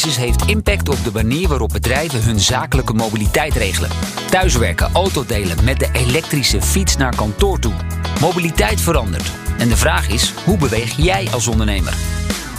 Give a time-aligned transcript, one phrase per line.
[0.00, 3.90] coronacrisis heeft impact op de manier waarop bedrijven hun zakelijke mobiliteit regelen.
[4.30, 7.72] Thuiswerken, autodelen met de elektrische fiets naar kantoor toe.
[8.20, 9.32] Mobiliteit verandert.
[9.58, 11.94] En de vraag is, hoe beweeg jij als ondernemer?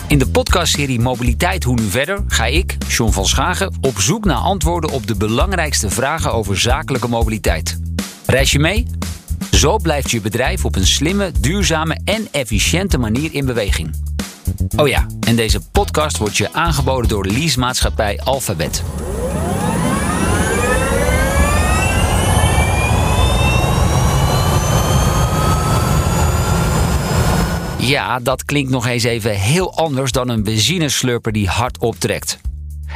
[0.08, 4.38] In de podcastserie Mobiliteit Hoe Nu Verder ga ik, John van Schagen, op zoek naar
[4.38, 7.80] antwoorden op de belangrijkste vragen over zakelijke mobiliteit.
[8.26, 8.88] Reis je mee?
[9.52, 14.11] Zo blijft je bedrijf op een slimme, duurzame en efficiënte manier in beweging.
[14.76, 18.84] Oh ja, en deze podcast wordt je aangeboden door leasemaatschappij Alphabet.
[27.78, 32.40] Ja, dat klinkt nog eens even heel anders dan een benzineslurper die hard optrekt.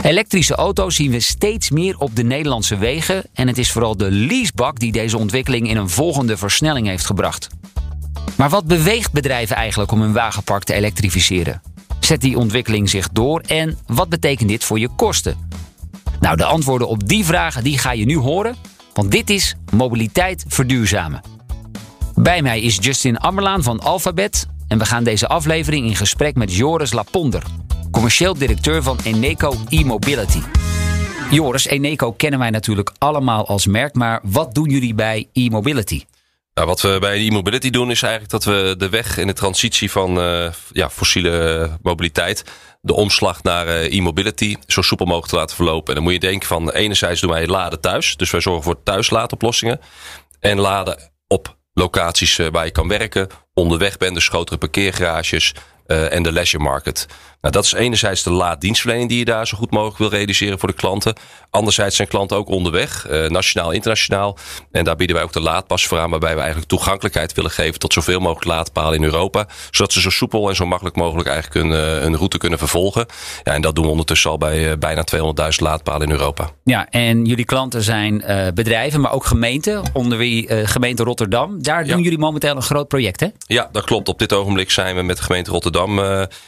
[0.01, 4.11] Elektrische auto's zien we steeds meer op de Nederlandse wegen en het is vooral de
[4.11, 7.47] leasebak die deze ontwikkeling in een volgende versnelling heeft gebracht.
[8.37, 11.61] Maar wat beweegt bedrijven eigenlijk om hun wagenpark te elektrificeren?
[11.99, 15.49] Zet die ontwikkeling zich door en wat betekent dit voor je kosten?
[16.19, 18.55] Nou, de antwoorden op die vragen die ga je nu horen,
[18.93, 21.21] want dit is mobiliteit verduurzamen.
[22.15, 26.55] Bij mij is Justin Ammerlaan van Alphabet en we gaan deze aflevering in gesprek met
[26.55, 27.43] Joris Laponder,
[27.91, 30.41] commercieel directeur van Eneco e-mobility.
[31.31, 36.03] Joris, Eneco kennen wij natuurlijk allemaal als merk, maar wat doen jullie bij e-mobility?
[36.55, 39.91] Nou, wat we bij e-mobility doen is eigenlijk dat we de weg in de transitie
[39.91, 42.43] van uh, ja, fossiele mobiliteit,
[42.81, 45.87] de omslag naar uh, e-mobility, zo soepel mogelijk te laten verlopen.
[45.87, 48.83] En dan moet je denken van enerzijds doen wij laden thuis, dus wij zorgen voor
[48.83, 49.79] thuislaadoplossingen
[50.39, 55.53] en laden op locaties uh, waar je kan werken, onderweg bent, dus grotere parkeergarages
[55.85, 57.07] en de leisure market.
[57.45, 60.69] Nou, dat is enerzijds de laaddienstverlening die je daar zo goed mogelijk wil realiseren voor
[60.69, 61.13] de klanten.
[61.49, 64.37] Anderzijds zijn klanten ook onderweg, eh, nationaal, internationaal.
[64.71, 67.79] En daar bieden wij ook de laadpas voor aan, waarbij we eigenlijk toegankelijkheid willen geven
[67.79, 69.47] tot zoveel mogelijk laadpalen in Europa.
[69.71, 73.05] Zodat ze zo soepel en zo makkelijk mogelijk eigenlijk hun, uh, een route kunnen vervolgen.
[73.43, 76.49] Ja, en dat doen we ondertussen al bij uh, bijna 200.000 laadpalen in Europa.
[76.63, 81.63] Ja, en jullie klanten zijn bedrijven, maar ook gemeenten, onder wie gemeente Rotterdam.
[81.63, 83.27] Daar doen jullie momenteel een groot project, hè?
[83.47, 84.07] Ja, dat klopt.
[84.07, 85.99] Op dit ogenblik zijn we met de gemeente Rotterdam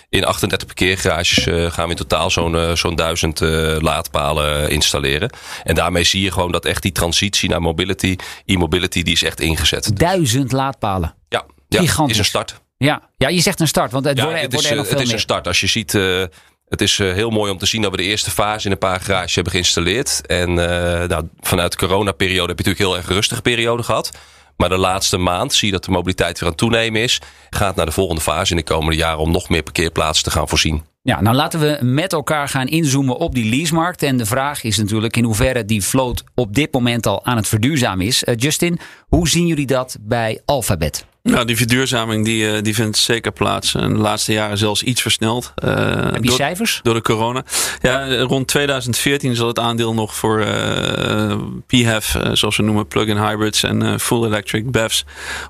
[0.09, 1.43] in 38 parkeergarages
[1.73, 3.39] gaan we in totaal zo'n zo'n duizend
[3.79, 5.29] laadpalen installeren.
[5.63, 8.15] En daarmee zie je gewoon dat echt die transitie naar mobility,
[8.45, 9.97] e-mobility, die is echt ingezet.
[9.97, 11.15] Duizend laadpalen.
[11.29, 12.13] Ja, ja Gigantisch.
[12.13, 12.61] is een start.
[12.77, 13.01] Ja.
[13.17, 15.19] ja, je zegt een start, want het, ja, wordt, het is, nog het is een
[15.19, 15.47] start.
[15.47, 16.23] Als je ziet, uh,
[16.67, 18.77] het is uh, heel mooi om te zien dat we de eerste fase in een
[18.77, 20.21] paar garages hebben geïnstalleerd.
[20.25, 20.55] En uh,
[21.03, 24.11] nou, vanuit de coronaperiode heb je natuurlijk heel erg een rustige periode gehad.
[24.57, 27.21] Maar de laatste maand zie je dat de mobiliteit weer aan het toenemen is.
[27.49, 30.47] Gaat naar de volgende fase in de komende jaren om nog meer parkeerplaatsen te gaan
[30.47, 30.83] voorzien.
[31.01, 34.03] Ja, nou laten we met elkaar gaan inzoomen op die leasemarkt.
[34.03, 37.47] En de vraag is natuurlijk in hoeverre die vloot op dit moment al aan het
[37.47, 38.23] verduurzamen is.
[38.23, 41.05] Uh, Justin, hoe zien jullie dat bij Alphabet?
[41.27, 43.75] Nou, die verduurzaming die, eh, die vindt zeker plaats.
[43.75, 45.53] En de laatste jaren zelfs iets versneld.
[45.63, 45.73] Uh,
[46.11, 46.79] Heb je door, cijfers?
[46.83, 47.43] Door de corona.
[47.81, 51.37] Ja, rond 2014 zal het aandeel nog voor uh,
[51.67, 55.05] PHEV, zoals we noemen, plug-in hybrids en full electric BEVs,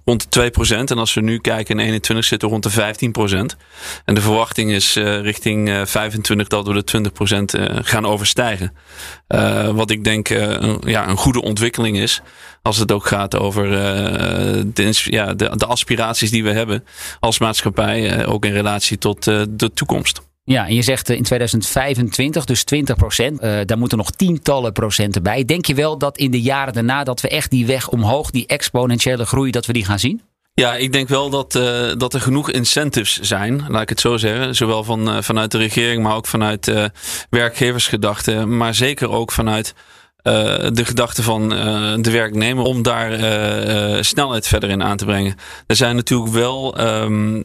[0.05, 0.77] rond de 2%.
[0.77, 3.57] En als we nu kijken in 21 zitten we rond de 15%.
[4.05, 7.11] En de verwachting is richting 25 dat we de
[7.81, 8.73] 20% gaan overstijgen.
[9.73, 12.21] wat ik denk een, ja, een goede ontwikkeling is.
[12.67, 16.83] Als het ook gaat over uh, de, ja, de, de, aspiraties die we hebben
[17.19, 20.22] als maatschappij, uh, ook in relatie tot uh, de toekomst.
[20.44, 23.41] Ja, en je zegt in 2025, dus 20 procent.
[23.41, 25.45] daar moeten nog tientallen procenten bij.
[25.45, 28.47] Denk je wel dat in de jaren daarna dat we echt die weg omhoog, die
[28.47, 30.22] exponentiële groei, dat we die gaan zien?
[30.53, 34.17] Ja, ik denk wel dat, uh, dat er genoeg incentives zijn, laat ik het zo
[34.17, 34.55] zeggen.
[34.55, 36.72] Zowel van, uh, vanuit de regering, maar ook vanuit
[37.29, 38.57] werkgeversgedachten.
[38.57, 39.73] Maar zeker ook vanuit
[40.73, 45.35] de gedachte van uh, de werknemer om daar uh, snelheid verder in aan te brengen.
[45.67, 47.41] Er zijn natuurlijk wel um,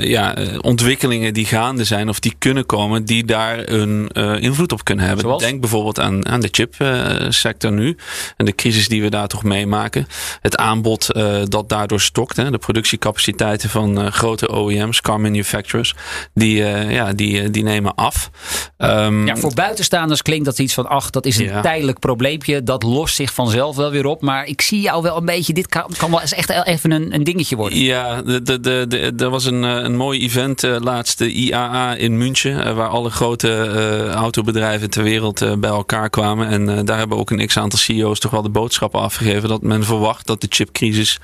[0.00, 4.08] ja, ontwikkelingen die gaande zijn of die kunnen komen, die daar een
[4.40, 5.24] invloed op kunnen hebben.
[5.24, 5.42] Zoals?
[5.42, 7.96] Denk bijvoorbeeld aan, aan de chipsector nu
[8.36, 10.06] en de crisis die we daar toch meemaken.
[10.40, 11.06] Het aanbod
[11.44, 15.94] dat daardoor stokt, hè, de productiecapaciteiten van grote OEM's, car manufacturers,
[16.34, 18.30] die, ja, die, die nemen af.
[18.78, 21.60] Um, ja, voor buitenstaanders klinkt dat iets van, ach, dat is een ja.
[21.60, 24.22] tijdelijk probleem probleempje, dat lost zich vanzelf wel weer op.
[24.22, 27.14] Maar ik zie jou wel een beetje, dit kan, kan wel eens echt even een,
[27.14, 27.78] een dingetje worden.
[27.78, 32.18] Ja, de, de, de, er was een, een mooi event uh, laatst, de IAA in
[32.18, 32.66] München.
[32.66, 36.48] Uh, waar alle grote uh, autobedrijven ter wereld bij elkaar kwamen.
[36.48, 39.48] En daar hebben ook een x-aantal CEO's toch wel de boodschappen afgegeven.
[39.48, 41.18] Dat men verwacht dat de chipcrisis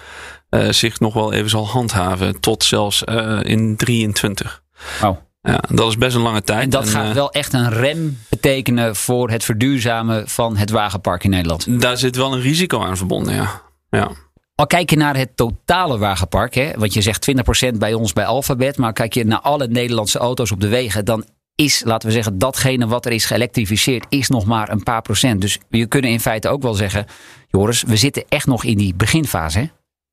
[0.71, 2.41] zich nog wel even zal handhaven.
[2.41, 3.03] Tot zelfs
[3.43, 4.63] in 23.
[5.03, 5.17] Oh.
[5.47, 6.63] Ja, dat is best een lange tijd.
[6.63, 11.31] En dat gaat wel echt een rem betekenen voor het verduurzamen van het wagenpark in
[11.31, 11.81] Nederland.
[11.81, 13.63] Daar zit wel een risico aan verbonden, ja.
[13.91, 14.11] ja.
[14.55, 17.29] Al kijk je naar het totale wagenpark, hè, want je zegt
[17.75, 21.05] 20% bij ons bij Alphabet, maar kijk je naar alle Nederlandse auto's op de wegen,
[21.05, 25.03] dan is, laten we zeggen, datgene wat er is geëlektrificeerd, is nog maar een paar
[25.03, 25.41] procent.
[25.41, 27.07] Dus je kunnen in feite ook wel zeggen,
[27.49, 29.59] Joris, we zitten echt nog in die beginfase.
[29.59, 29.67] Hè?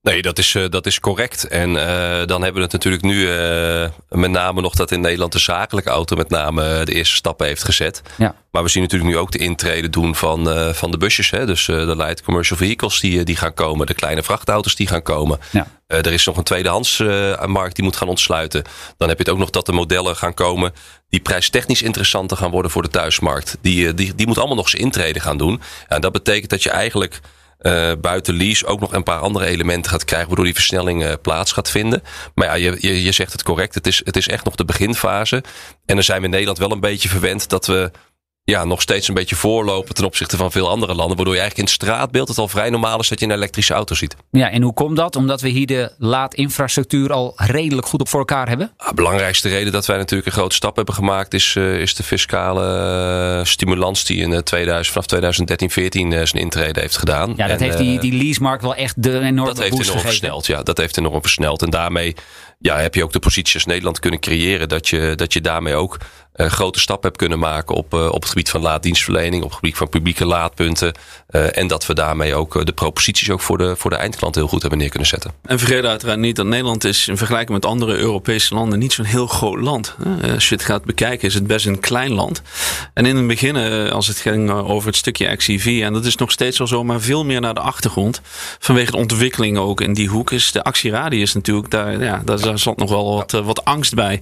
[0.03, 1.47] Nee, dat is, uh, dat is correct.
[1.47, 1.75] En uh,
[2.25, 5.89] dan hebben we het natuurlijk nu uh, met name nog dat in Nederland de zakelijke
[5.89, 8.01] auto met name de eerste stappen heeft gezet.
[8.17, 8.35] Ja.
[8.51, 11.29] Maar we zien natuurlijk nu ook de intrede doen van, van de busjes.
[11.29, 11.45] Hè?
[11.45, 13.87] Dus de light commercial vehicles die, die gaan komen.
[13.87, 15.39] De kleine vrachtauto's die gaan komen.
[15.51, 15.67] Ja.
[15.87, 16.97] er is nog een tweedehands
[17.45, 18.63] markt die moet gaan ontsluiten.
[18.97, 20.73] Dan heb je het ook nog dat de modellen gaan komen
[21.09, 23.57] die prijstechnisch interessanter gaan worden voor de thuismarkt.
[23.61, 25.61] Die, die, die moet allemaal nog zijn intrede gaan doen.
[25.87, 27.21] En dat betekent dat je eigenlijk
[27.63, 31.13] uh, buiten lease ook nog een paar andere elementen gaat krijgen, waardoor die versnelling uh,
[31.21, 32.03] plaats gaat vinden.
[32.35, 33.75] Maar ja, je, je, je zegt het correct.
[33.75, 35.43] Het is, het is echt nog de beginfase.
[35.85, 37.91] En dan zijn we in Nederland wel een beetje verwend dat we
[38.45, 41.15] ja, nog steeds een beetje voorlopen ten opzichte van veel andere landen.
[41.15, 43.73] Waardoor je eigenlijk in het straatbeeld het al vrij normaal is dat je een elektrische
[43.73, 44.15] auto ziet.
[44.31, 45.15] Ja, en hoe komt dat?
[45.15, 48.71] Omdat we hier de laadinfrastructuur al redelijk goed op voor elkaar hebben?
[48.77, 51.95] De ah, belangrijkste reden dat wij natuurlijk een grote stap hebben gemaakt is, uh, is
[51.95, 57.33] de fiscale uh, stimulans die in 2000, vanaf 2013, 14 uh, zijn intrede heeft gedaan.
[57.37, 60.45] Ja, dat en, heeft die, die leasemarkt wel echt de enorme Dat heeft enorm versneld.
[60.45, 61.61] Ja, dat heeft enorm versneld.
[61.61, 62.15] En daarmee
[62.59, 65.75] ja, heb je ook de positie als Nederland kunnen creëren dat je, dat je daarmee
[65.75, 65.97] ook
[66.35, 69.59] uh, grote stappen hebt kunnen maken op, uh, op het gebied van laaddienstverlening, op het
[69.59, 70.93] gebied van publieke laadpunten.
[71.31, 74.47] Uh, en dat we daarmee ook de proposities ook voor de, voor de eindklant heel
[74.47, 75.31] goed hebben neer kunnen zetten.
[75.45, 79.05] En vergeet uiteraard niet dat Nederland is in vergelijking met andere Europese landen niet zo'n
[79.05, 79.95] heel groot land.
[80.33, 82.41] Als je het gaat bekijken is het best een klein land.
[82.93, 83.55] En in het begin,
[83.91, 87.01] als het ging over het stukje XEV, en dat is nog steeds wel zo, maar
[87.01, 88.21] veel meer naar de achtergrond.
[88.59, 92.77] Vanwege de ontwikkeling ook in die hoek is de actieradius natuurlijk, daar, ja, daar zat
[92.77, 94.21] nog wel wat, wat angst bij.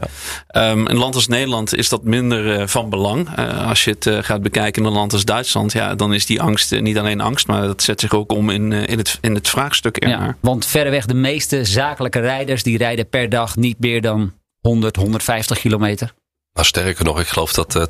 [0.50, 0.72] Ja.
[0.72, 3.40] Um, een land als Nederland is dat minder uh, van belang.
[3.40, 6.26] Uh, als je het uh, gaat bekijken in een land als Duitsland, ja, dan is
[6.26, 9.36] die angst niet alleen angst, maar dat zet zich ook om in, in, het, in
[9.36, 10.28] het vraagstuk ernaar.
[10.28, 14.96] Ja, want verreweg de meeste zakelijke rijders die rijden per dag niet meer dan 100,
[14.96, 16.14] 150 kilometer.
[16.54, 17.88] Nou, sterker nog, ik geloof dat uh, 80%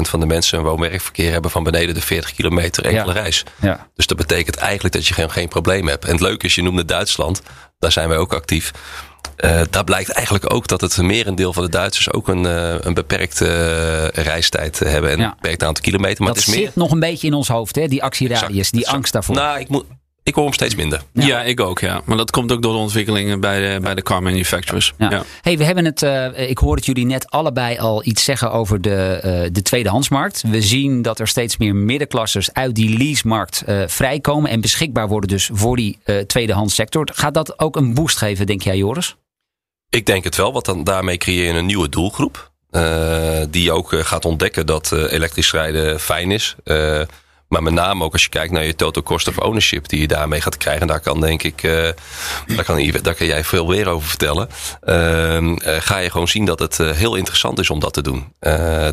[0.00, 3.20] van de mensen een woon-werkverkeer hebben van beneden de 40 kilometer enkele Ja.
[3.20, 3.44] reis.
[3.60, 3.88] Ja.
[3.94, 6.04] Dus dat betekent eigenlijk dat je geen, geen probleem hebt.
[6.04, 7.42] En het leuke is, je noemde Duitsland,
[7.78, 8.72] daar zijn wij ook actief.
[9.44, 12.94] Uh, daar blijkt eigenlijk ook dat het merendeel van de Duitsers ook een, uh, een
[12.94, 13.44] beperkte
[14.14, 15.24] uh, reistijd hebben en Ja.
[15.24, 16.24] een beperkt aantal kilometer.
[16.24, 16.66] Maar dat het is meer.
[16.66, 17.86] zit nog een beetje in ons hoofd, hè?
[17.88, 18.96] die actieradius, Exact, die exact.
[18.96, 19.34] angst daarvoor.
[19.34, 19.84] Nou, ik, moet,
[20.24, 21.02] ik hoor hem steeds minder.
[21.12, 21.26] Ja.
[21.26, 21.42] Ja.
[21.42, 22.02] ik ook, ja.
[22.04, 24.92] Maar dat komt ook door de ontwikkelingen bij de, bij de car manufacturers.
[24.98, 25.10] Ja.
[25.10, 25.22] Ja.
[25.42, 28.80] Hey, we hebben het, eh, ik hoor het jullie net allebei al iets zeggen over
[28.80, 30.42] de, eh, de tweedehandsmarkt.
[30.46, 35.28] We zien dat er steeds meer middenklassers uit die leasemarkt eh, vrijkomen en beschikbaar worden
[35.28, 37.08] dus voor die eh tweedehandssector.
[37.12, 39.16] Gaat dat ook een boost geven, denk jij Joris?
[39.90, 42.52] Ik denk het wel, want dan, daarmee creëer je een nieuwe doelgroep.
[42.70, 46.54] Uh, die ook uh, gaat ontdekken dat uh, elektrisch rijden fijn is.
[47.48, 50.08] Maar met name ook als je kijkt naar je total cost of ownership die je
[50.08, 50.86] daarmee gaat krijgen.
[50.86, 51.62] Daar kan denk ik,
[52.46, 54.48] daar, kan, daar kan jij veel meer over vertellen.
[54.80, 58.32] Ehm, ga je gewoon zien dat het heel interessant is om dat te doen.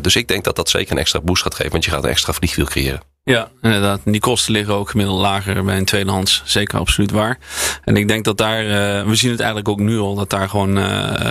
[0.00, 2.10] dus ik denk dat dat zeker een extra boost gaat geven, want je gaat een
[2.10, 3.11] extra vliegwiel creëren.
[3.24, 4.00] Ja, inderdaad.
[4.04, 6.42] Die kosten liggen ook gemiddeld lager bij een tweedehands.
[6.44, 7.38] Zeker absoluut waar.
[7.84, 10.48] En ik denk dat daar, uh, we zien het eigenlijk ook nu al, dat daar
[10.48, 10.86] gewoon uh,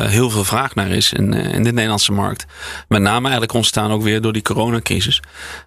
[0.06, 2.46] heel veel vraag naar is in, uh, in de Nederlandse markt.
[2.88, 5.20] Met name eigenlijk ontstaan ook weer door die coronacrisis.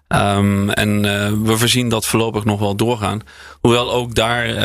[0.07, 1.01] Um, en
[1.43, 3.21] we voorzien dat voorlopig nog wel doorgaan.
[3.61, 4.57] Hoewel ook daar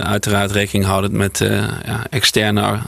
[0.00, 1.38] uiteraard rekening houden met
[1.84, 2.78] ja, externe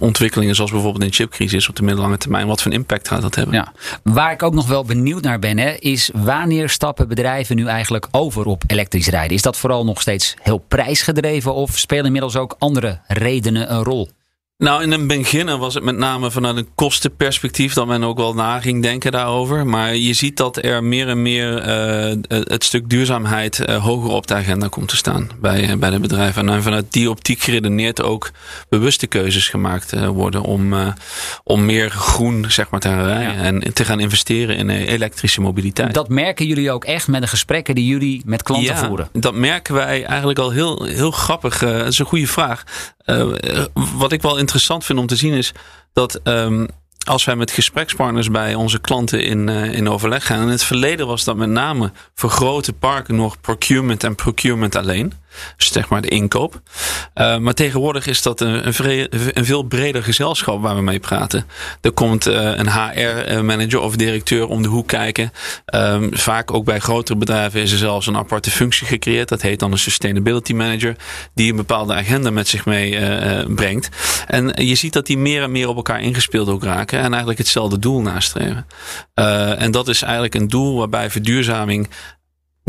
[0.00, 2.46] ontwikkelingen, zoals bijvoorbeeld een chipcrisis op de middellange termijn.
[2.46, 3.54] Wat voor een impact gaat dat hebben?
[3.54, 3.72] Ja.
[4.02, 8.08] Waar ik ook nog wel benieuwd naar ben, hè, is wanneer stappen bedrijven nu eigenlijk
[8.10, 9.36] over op elektrisch rijden?
[9.36, 14.08] Is dat vooral nog steeds heel prijsgedreven of spelen inmiddels ook andere redenen een rol?
[14.58, 18.34] Nou, in het begin was het met name vanuit een kostenperspectief dat men ook wel
[18.34, 19.66] na ging denken daarover.
[19.66, 24.26] Maar je ziet dat er meer en meer uh, het stuk duurzaamheid uh, hoger op
[24.26, 26.48] de agenda komt te staan bij, uh, bij de bedrijven.
[26.48, 28.30] En vanuit die optiek geredeneerd ook
[28.68, 30.74] bewuste keuzes gemaakt worden om,
[31.44, 33.42] om meer groen zeg maar, te gaan rijden ja.
[33.42, 35.94] en te gaan investeren in elektrische mobiliteit.
[35.94, 39.08] Dat merken jullie ook echt met de gesprekken die jullie met klanten ja, voeren?
[39.12, 41.58] Dat merken wij eigenlijk al heel, heel grappig.
[41.58, 42.64] dat is een goede vraag.
[43.96, 45.52] Wat ik wel interessant vind om te zien is
[45.92, 46.68] dat um,
[47.08, 50.42] als wij met gesprekspartners bij onze klanten in, uh, in overleg gaan.
[50.42, 55.12] In het verleden was dat met name voor grote parken nog procurement en procurement alleen.
[55.56, 56.60] Dus zeg maar de inkoop.
[57.14, 61.46] Uh, maar tegenwoordig is dat een, een, veel breder gezelschap waar we mee praten.
[61.80, 65.32] Er komt uh, een HR-manager of directeur om de hoek kijken.
[65.74, 69.28] Um, vaak ook bij grotere bedrijven is er zelfs een aparte functie gecreëerd.
[69.28, 70.96] Dat heet dan een sustainability manager.
[71.34, 73.88] Die een bepaalde agenda met zich mee uh, brengt.
[74.26, 76.98] En je ziet dat die meer en meer op elkaar ingespeeld ook raken.
[76.98, 78.66] En eigenlijk hetzelfde doel nastreven.
[79.58, 81.88] en dat is eigenlijk een doel waarbij verduurzaming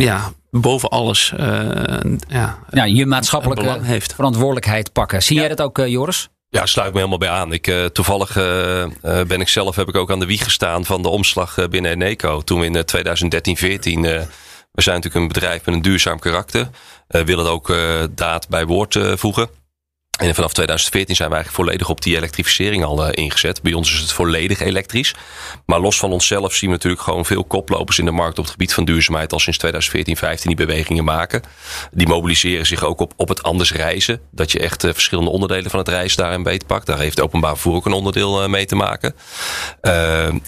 [0.03, 1.45] ja, boven alles uh,
[2.27, 4.13] ja, ja, je maatschappelijke heeft.
[4.13, 5.23] verantwoordelijkheid pakken.
[5.23, 5.41] Zie Ja.
[5.41, 6.29] jij dat ook, uh, Joris?
[6.49, 7.53] Ja, sluit me helemaal bij aan.
[7.53, 11.01] Ik, uh, toevallig uh, ben ik zelf heb ik ook aan de wieg gestaan van
[11.01, 12.41] de omslag binnen Eneco.
[12.41, 14.27] Toen we in 2013, 14, we
[14.81, 16.69] zijn natuurlijk een bedrijf met een duurzaam karakter.
[17.07, 17.73] willen het ook
[18.15, 19.49] daad bij woord voegen.
[20.19, 23.61] En vanaf 2014 zijn we eigenlijk volledig op die elektrificering al uh, ingezet.
[23.61, 25.13] Bij ons is het volledig elektrisch.
[25.65, 28.51] Maar los van onszelf zien we natuurlijk gewoon veel koplopers in de markt op het
[28.51, 31.41] gebied van duurzaamheid al sinds 2014, 15 die bewegingen maken.
[31.91, 34.21] Die mobiliseren zich ook op, op het anders reizen.
[34.31, 36.85] Dat je echt uh, verschillende onderdelen van het reizen daarin beetpakt.
[36.85, 39.15] Daar heeft openbaar vervoer ook een onderdeel uh, mee te maken.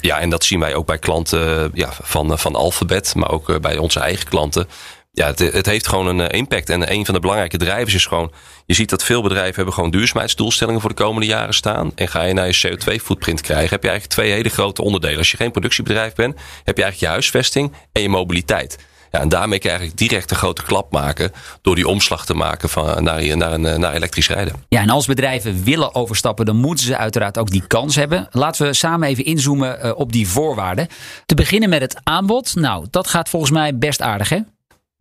[0.01, 3.77] ja, en dat zien wij ook bij klanten ja, van, van Alphabet, maar ook bij
[3.77, 4.67] onze eigen klanten
[5.13, 6.69] ja, het, het, heeft gewoon een eh, impact.
[6.69, 8.31] En een van de belangrijke drijvers is gewoon...
[8.65, 10.81] je ziet dat veel bedrijven hebben gewoon duurzaamheidsdoelstellingen...
[10.81, 11.91] voor de komende jaren staan.
[11.95, 13.69] En ga je naar je CO2-footprint krijgen...
[13.69, 15.17] heb je eigenlijk twee hele grote onderdelen.
[15.17, 16.35] Als je geen productiebedrijf bent...
[16.35, 18.77] heb je eigenlijk je huisvesting en je mobiliteit.
[19.11, 21.31] Ja, en daarmee kan je eigenlijk direct een grote klap maken...
[21.61, 24.53] door die omslag te maken van, naar, naar, een, naar elektrisch rijden.
[24.67, 26.45] Ja, en als bedrijven willen overstappen...
[26.45, 28.27] dan moeten ze uiteraard ook die kans hebben.
[28.31, 30.87] Laten we samen even inzoomen eh, op die voorwaarden.
[31.25, 32.55] Te beginnen met het aanbod.
[32.55, 34.39] Nou, dat gaat volgens mij best aardig, hè?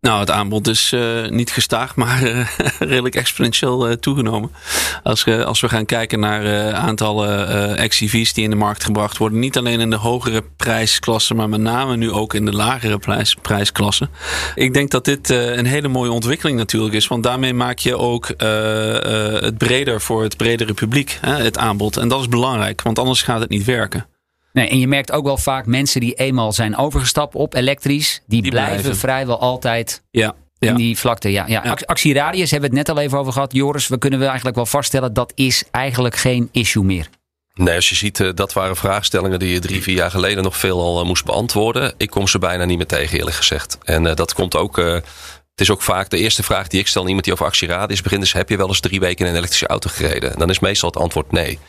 [0.01, 2.47] Nou, het aanbod is uh, niet gestaag, maar uh,
[2.79, 4.51] redelijk exponentieel uh, toegenomen.
[5.03, 9.39] Als, als we gaan kijken naar aantallen XCV's die in de markt gebracht worden.
[9.39, 13.35] Niet alleen in de hogere prijsklassen, maar met name nu ook in de lagere prijs,
[13.41, 14.09] prijsklassen.
[14.55, 17.07] Ik denk dat dit een hele mooie ontwikkeling natuurlijk is.
[17.07, 18.27] Want daarmee maak je ook
[19.41, 21.97] het breder voor het bredere publiek, het aanbod.
[21.97, 24.10] En dat is belangrijk, want anders gaat het niet werken.
[24.53, 28.49] Nee, en je merkt ook wel vaak mensen die eenmaal zijn overgestapt op elektrisch, die,
[28.49, 31.31] blijven, vrijwel altijd ja, in die vlakte.
[31.31, 31.77] Ja, ja.
[31.85, 33.53] Actieradius hebben we het net al even over gehad.
[33.53, 37.07] Joris, we kunnen we eigenlijk wel vaststellen dat is eigenlijk geen issue meer.
[37.53, 40.57] Nee, als je ziet, uh, dat waren vraagstellingen die je drie, vier jaar geleden nog
[40.57, 41.93] veel al uh, moest beantwoorden.
[41.97, 43.77] Ik kom ze bijna niet meer tegen, eerlijk gezegd.
[43.83, 44.75] En uh, dat komt ook.
[44.77, 45.03] het
[45.55, 48.23] is ook vaak de eerste vraag die ik stel aan iemand die over actieradius begint.
[48.23, 50.33] Is: heb je wel eens drie weken in een elektrische auto gereden?
[50.33, 51.59] En dan is meestal het antwoord nee.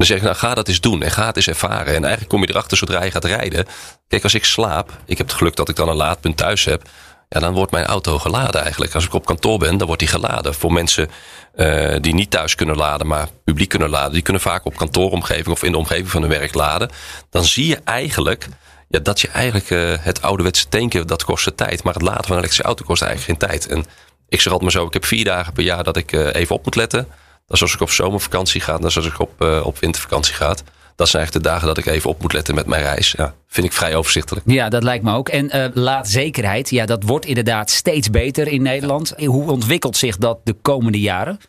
[0.00, 1.94] Dan zeg ik, nou ga dat eens doen en ga het eens ervaren.
[1.94, 3.66] En eigenlijk kom je erachter zodra je gaat rijden.
[4.08, 6.88] Kijk, als ik slaap, ik heb het geluk dat ik dan een laadpunt thuis heb.
[7.28, 8.94] Ja, dan wordt mijn auto geladen eigenlijk.
[8.94, 10.54] Als ik op kantoor ben, dan wordt die geladen.
[10.54, 11.10] Voor mensen
[11.54, 14.12] uh, die niet thuis kunnen laden, maar publiek kunnen laden.
[14.12, 16.90] Die kunnen vaak op kantooromgeving of in de omgeving van hun werk laden.
[17.30, 18.48] Dan zie je eigenlijk
[18.88, 21.82] ja, dat je eigenlijk uh, het ouderwetse tanken, dat kost tijd.
[21.82, 23.66] Maar het laden van een elektrische auto kost eigenlijk geen tijd.
[23.66, 23.84] En
[24.28, 26.54] ik zeg altijd maar zo, ik heb vier dagen per jaar dat ik uh, even
[26.54, 27.08] op moet letten.
[27.50, 30.34] Dat is als ik op zomervakantie ga, dat is als ik op, uh, op wintervakantie
[30.34, 30.54] ga.
[30.96, 33.14] Dat zijn eigenlijk de dagen dat ik even op moet letten met mijn reis.
[33.16, 34.46] Ja, vind ik vrij overzichtelijk.
[34.48, 35.28] Ja, dat lijkt me ook.
[35.28, 39.14] En uh, laadzekerheid, ja, dat wordt inderdaad steeds beter in Nederland.
[39.16, 41.40] Hoe ontwikkelt zich dat de komende jaren?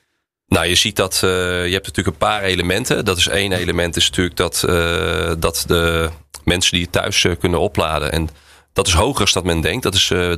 [0.47, 1.29] Nou, je ziet dat uh,
[1.65, 3.05] je hebt natuurlijk een paar elementen.
[3.05, 6.09] Dat is één element, is natuurlijk dat, uh, dat de
[6.43, 8.11] mensen die thuis kunnen opladen.
[8.11, 8.29] En
[8.73, 9.83] dat is hoger dan men denkt.
[9.83, 10.33] Dat is uh, 33%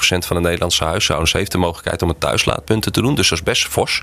[0.00, 3.14] van de Nederlandse huishoudens heeft de mogelijkheid om een thuislaadpunten te doen.
[3.14, 4.02] Dus dat is best fors.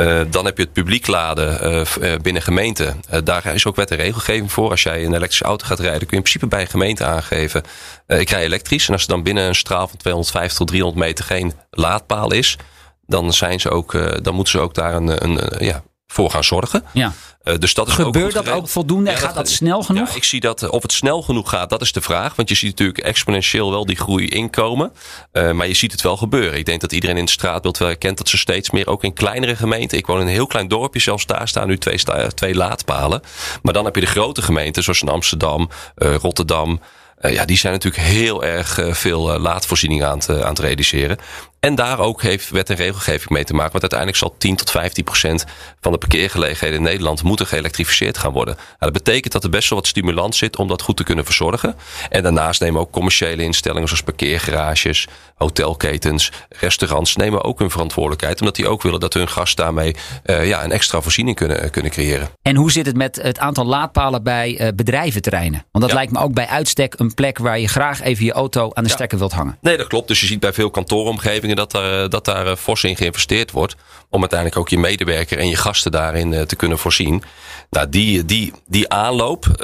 [0.00, 3.00] Uh, dan heb je het publiek laden uh, binnen gemeenten.
[3.24, 4.70] daar is ook wet en regelgeving voor.
[4.70, 7.62] Als jij een elektrische auto gaat rijden, kun je in principe bij een gemeente aangeven.
[8.06, 8.86] ik rij elektrisch.
[8.86, 12.56] En als er dan binnen een straal van 250 tot 300 meter geen laadpaal is,
[13.06, 13.92] dan, zijn ze ook,
[14.22, 16.84] dan moeten ze ook daar een, een, ja, voor gaan zorgen.
[16.92, 17.12] Ja.
[17.44, 19.10] Uh, dus dat is Gebeurt ook dat ook voldoende?
[19.10, 20.08] Ja, gaat dat, snel genoeg?
[20.08, 22.36] Ja, ik zie dat of het snel genoeg gaat, dat is de vraag.
[22.36, 24.92] Want je ziet natuurlijk exponentieel wel die groei inkomen.
[25.32, 26.58] Uh, maar je ziet het wel gebeuren.
[26.58, 29.12] Ik denk dat iedereen in het straatbeeld wel herkent dat ze steeds meer, ook in
[29.12, 29.98] kleinere gemeenten.
[29.98, 32.00] Ik woon in een heel klein dorpje, zelfs daar staan nu twee,
[32.34, 33.22] twee laadpalen.
[33.62, 36.80] Maar dan heb je de grote gemeenten, zoals in Amsterdam, uh, Rotterdam.
[37.20, 40.58] Uh, ja, die zijn natuurlijk heel erg uh, veel uh, laadvoorzieningen aan, te, aan het
[40.58, 41.18] realiseren.
[41.60, 43.70] En daar ook heeft wet en regelgeving mee te maken.
[43.70, 45.44] Want uiteindelijk zal 10 tot 15 procent
[45.80, 48.54] van de parkeergelegenheden in Nederland moeten geëlektrificeerd gaan worden.
[48.54, 51.24] Nou, dat betekent dat er best wel wat stimulans zit om dat goed te kunnen
[51.24, 51.74] verzorgen.
[52.08, 58.40] En daarnaast nemen ook commerciële instellingen zoals parkeergarages, hotelketens, restaurants nemen ook hun verantwoordelijkheid.
[58.40, 61.90] Omdat die ook willen dat hun gasten daarmee uh, ja, een extra voorziening kunnen, kunnen
[61.90, 62.28] creëren.
[62.42, 65.64] En hoe zit het met het aantal laadpalen bij uh, bedrijventerreinen?
[65.70, 65.94] Want dat ja.
[65.94, 68.88] lijkt me ook bij uitstek een plek waar je graag even je auto aan de
[68.88, 68.94] ja.
[68.94, 69.58] stekker wilt hangen.
[69.60, 70.08] Nee, dat klopt.
[70.08, 73.76] Dus je ziet bij veel kantooromgevingen dat daar, dat daar eh, fors in geïnvesteerd wordt.
[74.08, 77.22] Om uiteindelijk ook je medewerker en je gasten daarin eh, te kunnen voorzien.
[77.70, 79.56] Nou, die, die, die aanloop, uh,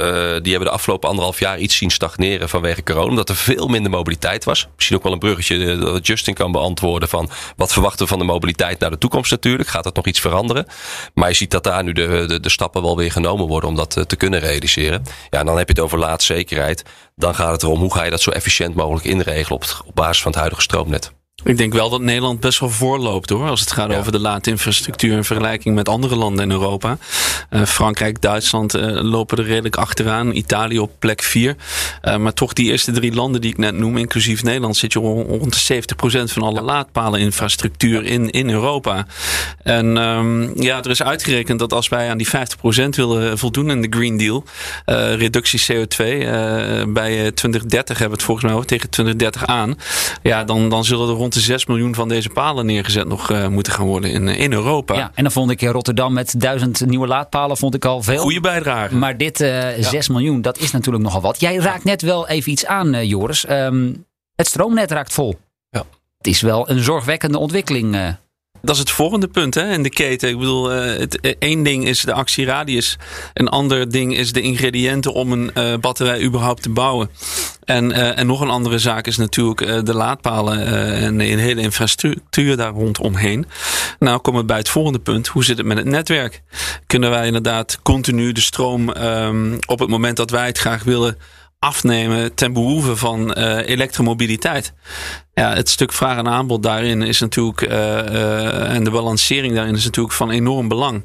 [0.43, 3.09] die hebben de afgelopen anderhalf jaar iets zien stagneren vanwege corona.
[3.09, 4.69] Omdat er veel minder mobiliteit was.
[4.75, 8.25] Misschien ook wel een bruggetje dat Justin kan beantwoorden van wat verwachten we van de
[8.25, 9.69] mobiliteit naar de toekomst natuurlijk.
[9.69, 10.67] Gaat dat nog iets veranderen?
[11.15, 13.77] Maar je ziet dat daar nu de, de, de stappen wel weer genomen worden om
[13.77, 15.03] dat te kunnen realiseren.
[15.31, 16.85] Ja, en dan heb je het over laadzekerheid.
[17.17, 20.31] Dan gaat het erom hoe ga je dat zo efficiënt mogelijk inregelen op basis van
[20.31, 21.16] het huidige stroomnet.
[21.47, 23.49] Ik denk wel dat Nederland best wel voorloopt hoor.
[23.49, 26.99] Als het gaat over de laadinfrastructuur in vergelijking met andere landen in Europa.
[27.51, 30.35] Uh, Frankrijk, Duitsland uh, lopen er redelijk achteraan.
[30.35, 31.57] Italië op plek 4.
[32.03, 34.99] Uh, maar toch die eerste drie landen die ik net noem, inclusief Nederland, zit je
[34.99, 35.83] rond de
[36.29, 39.07] 70% van alle laadpaleninfrastructuur in, in Europa.
[39.63, 42.31] En um, ja, er is uitgerekend dat als wij aan die 50%
[42.91, 44.45] willen voldoen in de Green Deal,
[45.17, 45.97] reductie CO2
[46.89, 49.79] bij 2030 hebben we het volgens mij tegen 2030 aan.
[50.23, 53.49] Ja, dan, dan zullen er rond de 6 miljoen van deze palen neergezet nog uh,
[53.49, 54.95] moeten gaan worden in, in Europa.
[54.95, 58.19] Ja, en dan vond ik in Rotterdam met duizend nieuwe laadpalen vond ik al veel.
[58.19, 58.95] Goede bijdrage.
[58.95, 59.83] Maar dit ja.
[59.83, 61.41] 6 miljoen, dat is natuurlijk nogal wat.
[61.41, 63.49] Jij raakt net wel even iets aan, Joris.
[63.51, 65.39] Um, het stroomnet raakt vol.
[65.71, 65.85] Ja.
[66.17, 68.17] Het is wel een zorgwekkende ontwikkeling.
[68.63, 70.29] Dat is het volgende punt hè, in de keten.
[70.29, 72.99] Ik bedoel, het, één ding is de actieradius.
[73.35, 77.11] Een ander ding is de ingrediënten om een uh, batterij überhaupt te bouwen.
[77.65, 82.73] En, en nog een andere zaak is natuurlijk de laadpalen en de hele infrastructuur daar
[82.73, 83.47] rondomheen.
[83.99, 85.27] Nou komen we bij het volgende punt.
[85.27, 86.43] Hoe zit het met het netwerk?
[86.87, 91.19] Kunnen wij inderdaad continu de stroom um, op het moment dat wij het graag willen
[91.59, 94.73] afnemen ten behoeve van uh, elektromobiliteit.
[95.35, 99.75] Ja, het stuk vraag en aanbod daarin is natuurlijk, uh, uh, en de balancering daarin
[99.75, 101.05] is natuurlijk van enorm belang.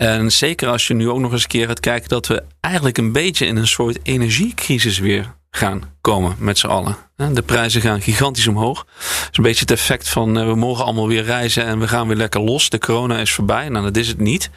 [0.00, 2.98] En zeker als je nu ook nog eens een keer gaat kijken dat we eigenlijk
[2.98, 6.96] een beetje in een soort energiecrisis weer gaan komen met z'n allen.
[7.32, 8.84] De prijzen gaan gigantisch omhoog.
[8.84, 12.06] Dat is een beetje het effect van we mogen allemaal weer reizen en we gaan
[12.06, 12.70] weer lekker los.
[12.70, 13.68] De corona is voorbij.
[13.68, 14.50] Nou, dat is het niet.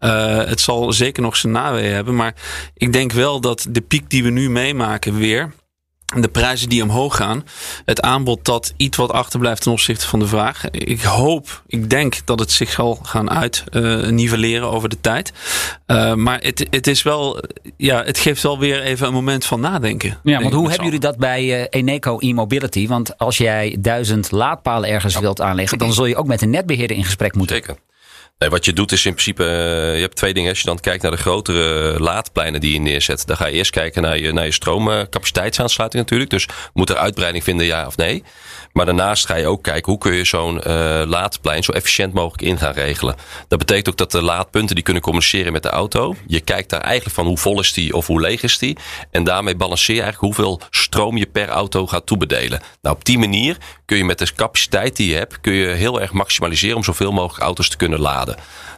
[0.00, 2.16] Uh, het zal zeker nog zijn naweeën hebben.
[2.16, 2.34] Maar
[2.74, 5.52] ik denk wel dat de piek die we nu meemaken weer
[6.16, 7.44] de prijzen die omhoog gaan,
[7.84, 10.70] het aanbod dat iets wat achterblijft ten opzichte van de vraag.
[10.70, 15.32] Ik hoop, ik denk dat het zich zal gaan uit uh, nivelleren over de tijd.
[15.86, 17.42] Uh, maar het, het is wel,
[17.76, 20.18] ja, het geeft wel weer even een moment van nadenken.
[20.22, 22.86] Ja, want hoe hebben jullie dat bij uh, Eneco e-mobility?
[22.86, 25.20] Want als jij duizend laadpalen ergens ja.
[25.20, 27.56] wilt aanleggen, dan zul je ook met een netbeheerder in gesprek moeten.
[27.56, 27.76] Zeker.
[28.48, 30.48] Wat je doet is in principe, uh, je hebt twee dingen.
[30.48, 33.70] Als je dan kijkt naar de grotere laadpleinen die je neerzet, dan ga je eerst
[33.70, 36.30] kijken naar je, naar je stroomcapaciteitsaansluiting natuurlijk.
[36.30, 38.22] Dus moet er uitbreiding vinden, ja of nee.
[38.72, 42.42] Maar daarnaast ga je ook kijken hoe kun je zo'n uh, laadplein zo efficiënt mogelijk
[42.42, 43.14] in gaan regelen.
[43.48, 46.14] Dat betekent ook dat de laadpunten die kunnen communiceren met de auto.
[46.26, 48.76] Je kijkt daar eigenlijk van hoe vol is die of hoe leeg is die.
[49.10, 52.60] En daarmee balanceer je eigenlijk hoeveel stroom je per auto gaat toebedelen.
[52.82, 56.00] Nou, op die manier kun je met de capaciteit die je hebt, kun je heel
[56.00, 58.29] erg maximaliseren om zoveel mogelijk auto's te kunnen laden.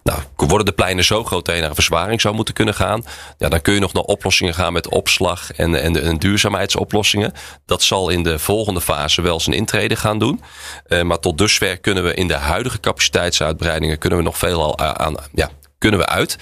[0.02, 3.04] Nou, worden de pleinen zo groot dat je naar een verzwaring zou moeten kunnen gaan,
[3.38, 7.32] ja, dan kun je nog naar oplossingen gaan met opslag en, en, en duurzaamheidsoplossingen.
[7.66, 10.42] Dat zal in de volgende fase wel zijn intrede gaan doen.
[10.88, 14.78] Uh, maar tot dusver kunnen we in de huidige capaciteitsuitbreidingen kunnen we nog veel al
[14.78, 16.36] aan, ja, kunnen we uit.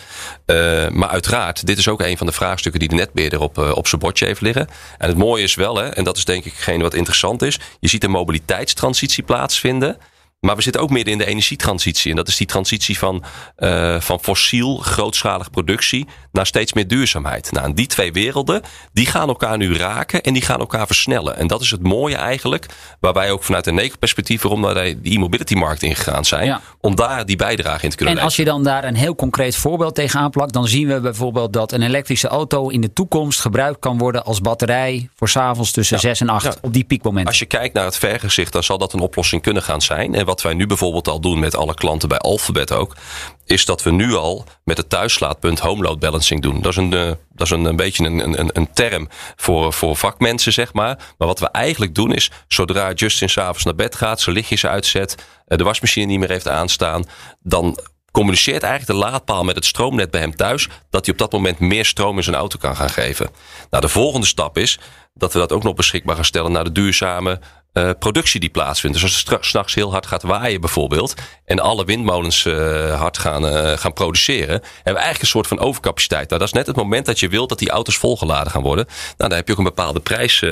[0.46, 3.88] Uh, maar uiteraard, dit is ook een van de vraagstukken die de netbeheerder op, op
[3.88, 4.68] zijn bordje heeft liggen.
[4.98, 7.58] En het mooie is wel, hè, en dat is denk ik hetgeen wat interessant is.
[7.80, 9.96] Je ziet een mobiliteitstransitie plaatsvinden.
[10.40, 12.10] Maar we zitten ook midden in de energietransitie.
[12.10, 13.24] En dat is die transitie van,
[13.58, 17.52] uh, van fossiel, grootschalige productie naar steeds meer duurzaamheid.
[17.52, 21.36] Nou, en die twee werelden, die gaan elkaar nu raken en die gaan elkaar versnellen.
[21.36, 22.66] En dat is het mooie eigenlijk,
[23.00, 26.46] waar wij ook vanuit een negenperspectief waarom naar de e-mobility markt ingegaan zijn.
[26.46, 26.60] Ja.
[26.80, 29.56] Om daar die bijdrage in te kunnen En als je dan daar een heel concreet
[29.56, 33.78] voorbeeld tegenaan plakt, dan zien we bijvoorbeeld dat een elektrische auto in de toekomst gebruikt
[33.78, 36.02] kan worden als batterij voor s'avonds tussen ja.
[36.02, 36.54] 6 en 8 ja.
[36.60, 37.28] op die piekmomenten.
[37.30, 40.14] Als je kijkt naar het vergezicht, dan zal dat een oplossing kunnen gaan zijn.
[40.14, 42.96] En wat wij nu bijvoorbeeld al doen met alle klanten bij Alphabet ook,
[43.44, 46.60] is dat we nu al met het thuislaadpunt home load balancing doen.
[46.62, 49.96] Dat is een, uh, dat is een, een beetje een, een, een term voor, voor
[49.96, 50.96] vakmensen, zeg maar.
[51.18, 55.14] Maar wat we eigenlijk doen is, zodra Justin s'avonds naar bed gaat, zijn lichtjes uitzet,
[55.46, 57.04] de wasmachine niet meer heeft aanstaan,
[57.40, 57.78] dan
[58.10, 61.58] communiceert eigenlijk de laadpaal met het stroomnet bij hem thuis dat hij op dat moment
[61.58, 63.30] meer stroom in zijn auto kan gaan geven.
[63.70, 64.78] Nou, de volgende stap is
[65.14, 67.40] dat we dat ook nog beschikbaar gaan stellen naar de duurzame
[67.72, 69.00] uh, productie die plaatsvindt.
[69.00, 71.14] Dus als het s'nachts heel hard gaat waaien bijvoorbeeld...
[71.44, 74.48] en alle windmolens uh, hard gaan, uh, gaan produceren...
[74.48, 76.28] hebben we eigenlijk een soort van overcapaciteit.
[76.28, 78.86] Nou, dat is net het moment dat je wilt dat die auto's volgeladen gaan worden.
[78.86, 80.44] Nou, dan heb je ook een bepaalde prijs...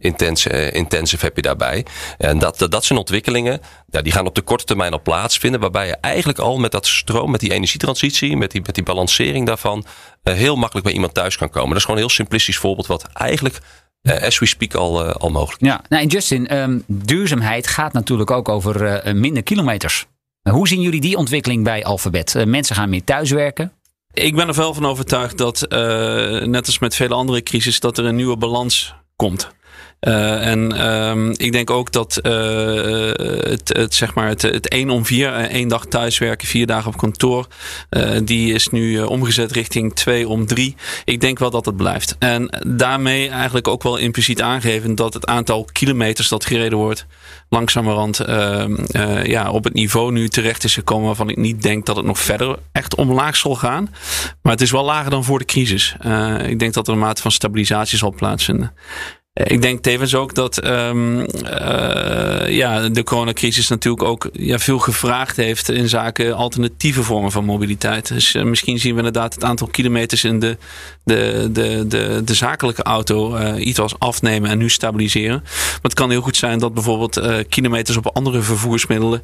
[0.00, 1.86] Intensive, intensive heb je daarbij.
[2.18, 3.60] En dat, dat, dat zijn ontwikkelingen.
[3.90, 5.60] Ja, die gaan op de korte termijn al plaatsvinden.
[5.60, 9.46] Waarbij je eigenlijk al met dat stroom, met die energietransitie, met die, met die balancering
[9.46, 9.84] daarvan,
[10.22, 11.68] heel makkelijk bij iemand thuis kan komen.
[11.68, 13.58] Dat is gewoon een heel simplistisch voorbeeld wat eigenlijk
[14.02, 15.64] as we speak al, uh, al mogelijk.
[15.64, 20.06] Ja, nou, en Justin, um, duurzaamheid gaat natuurlijk ook over uh, minder kilometers.
[20.50, 22.44] hoe zien jullie die ontwikkeling bij Alphabet?
[22.46, 23.72] mensen gaan meer thuiswerken.
[24.12, 25.66] Ik ben er wel van overtuigd dat,
[26.46, 29.50] net als met vele andere crisis, dat er een nieuwe balans komt.
[30.00, 32.32] Uh, en um, ik denk ook dat uh,
[33.50, 36.96] het, het, zeg maar het, het 1 om 4, één dag thuiswerken, vier dagen op
[36.96, 37.46] kantoor,
[38.24, 40.76] die is nu omgezet richting 2 om 3.
[41.04, 42.16] Ik denk wel dat het blijft.
[42.18, 47.06] En daarmee eigenlijk ook wel impliciet aangeven dat het aantal kilometers dat gereden wordt,
[47.48, 48.20] langzamerhand
[49.22, 52.18] ja, op het niveau nu terecht is gekomen waarvan ik niet denk dat het nog
[52.18, 53.94] verder echt omlaag zal gaan.
[54.42, 55.96] Maar het is wel lager dan voor de crisis.
[56.46, 58.72] ik denk dat er een mate van stabilisatie zal plaatsvinden.
[59.38, 61.26] Eh, ik denk tevens ook dat um, uh,
[62.48, 68.08] ja, de coronacrisis natuurlijk ook ja, veel gevraagd heeft in zaken alternatieve vormen van mobiliteit.
[68.08, 70.56] Dus uh, misschien zien we inderdaad het aantal kilometers in de,
[71.04, 75.40] de, de, de, de zakelijke auto uh, iets als afnemen en nu stabiliseren.
[75.42, 79.22] Maar het kan heel goed zijn dat bijvoorbeeld kilometers op andere vervoersmiddelen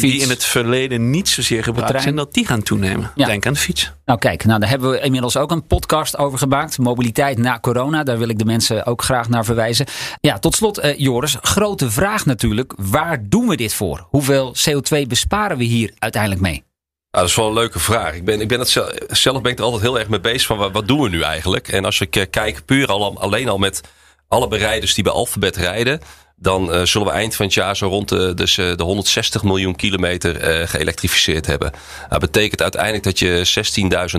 [0.00, 3.10] die in het verleden niet zozeer gebruikt zijn, dat die gaan toenemen.
[3.14, 3.26] Ja.
[3.26, 3.92] Denk aan de fiets.
[4.04, 6.78] Nou kijk, nou, daar hebben we inmiddels ook een podcast over gemaakt.
[6.78, 8.02] Mobiliteit na corona.
[8.02, 9.86] Daar wil ik de mensen ook graag naar verwijzen.
[10.20, 12.72] Ja, tot slot, uh, Joris, grote vraag natuurlijk.
[12.76, 14.06] Waar doen we dit voor?
[14.08, 16.64] Hoeveel CO2 besparen we hier uiteindelijk mee?
[17.10, 18.14] Nou, dat is wel een leuke vraag.
[18.14, 20.46] Ik ben, ik ben het zelf, zelf ben ik er altijd heel erg mee bezig
[20.46, 21.68] van wat, wat doen we nu eigenlijk?
[21.68, 23.80] En als ik uh, kijk puur al, alleen al met
[24.28, 26.00] alle bereiders die bij Alphabet rijden
[26.42, 29.42] dan uh, zullen we eind van het jaar zo rond de, dus, uh, de 160
[29.42, 31.72] miljoen kilometer uh, geëlektrificeerd hebben.
[32.08, 33.64] Dat betekent uiteindelijk dat je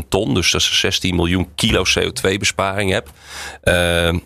[0.01, 3.09] 16.000 ton, dus dat is 16 miljoen kilo CO2 besparing hebt.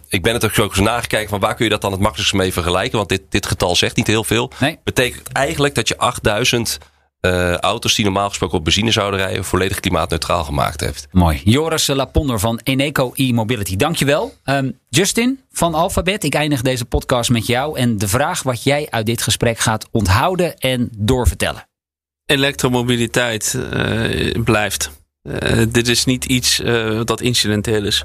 [0.10, 2.54] ik ben het ook zo nagekeken van waar kun je dat dan het makkelijkst mee
[2.54, 2.98] vergelijken?
[2.98, 4.52] Want dit, dit getal zegt niet heel veel.
[4.60, 4.80] Nee.
[4.84, 6.78] Betekent eigenlijk dat je 8000
[7.26, 11.08] uh, auto's die normaal gesproken op benzine zouden rijden, volledig klimaatneutraal gemaakt heeft.
[11.12, 11.42] Mooi.
[11.44, 13.76] Joris Laponder van Eneco e-mobility.
[13.76, 14.34] Dankjewel.
[14.46, 18.88] Um, Justin van Alphabet, ik eindig deze podcast met jou en de vraag wat jij
[18.90, 21.68] uit dit gesprek gaat onthouden en doorvertellen.
[22.26, 24.92] Elektromobiliteit uh, blijft.
[25.24, 28.00] Uh, dit is niet iets uh, dat incidenteel is.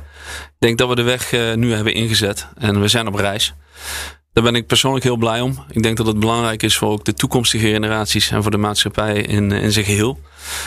[0.45, 3.55] Ik denk dat we de weg uh, nu hebben ingezet en we zijn op reis.
[4.33, 5.65] Daar ben ik persoonlijk heel blij om.
[5.71, 9.23] Ik denk dat het belangrijk is voor ook de toekomstige generaties en voor de maatschappij
[9.23, 10.19] in, in zijn geheel.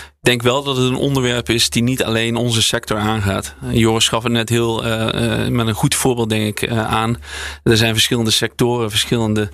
[0.07, 3.55] Ik denk wel dat het een onderwerp is die niet alleen onze sector aangaat.
[3.71, 7.17] Joris gaf het net heel uh, uh, met een goed voorbeeld, denk ik, aan.
[7.63, 9.49] Er zijn verschillende sectoren, verschillende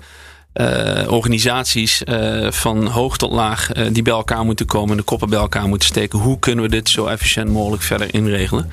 [0.54, 5.28] uh, organisaties uh, van hoog tot laag uh, die bij elkaar moeten komen, de koppen
[5.28, 6.18] bij elkaar moeten steken.
[6.18, 8.72] Hoe kunnen we dit zo efficiënt mogelijk verder inregelen?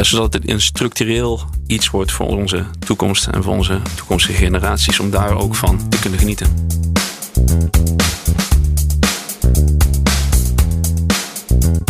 [0.00, 5.10] zodat het een structureel iets wordt voor onze toekomst en voor onze toekomstige generaties om
[5.10, 6.68] daar ook van te kunnen genieten.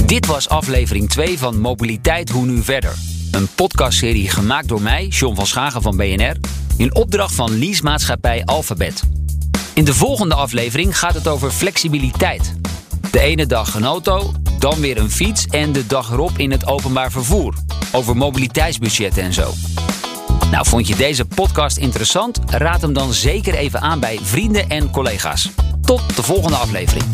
[0.06, 2.94] Dit was aflevering 2 van Mobiliteit Hoe Nu Verder.
[3.30, 6.36] Een podcastserie gemaakt door mij, John van Schagen van BNR,
[6.76, 9.19] in opdracht van leasemaatschappij Alphabet.
[9.80, 12.54] In de volgende aflevering gaat het over flexibiliteit.
[13.10, 16.66] De ene dag een auto, dan weer een fiets en de dag erop in het
[16.66, 17.54] openbaar vervoer.
[17.92, 19.52] Over mobiliteitsbudgetten en zo.
[20.50, 22.38] Nou, vond je deze podcast interessant?
[22.46, 25.50] Raad hem dan zeker even aan bij vrienden en collega's.
[25.82, 27.04] Tot de volgende aflevering.